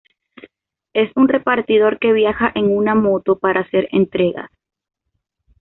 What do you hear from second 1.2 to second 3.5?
repartidor que viaja en una moto